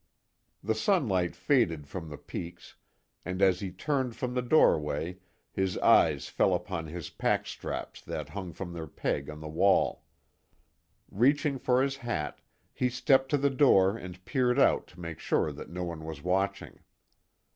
[0.63, 2.75] The sunlight faded from the peaks,
[3.23, 5.19] and as he turned from the doorway,
[5.53, 10.03] his eyes fell upon his pack straps that hung from their peg on the wall.
[11.11, 12.41] Reaching for his hat,
[12.73, 16.23] he stepped to the door and peered out to make sure that no one was
[16.23, 16.79] watching.